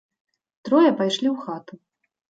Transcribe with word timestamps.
Трое 0.69 0.89
пайшлі 1.01 1.27
ў 1.31 1.37
хату. 1.45 1.73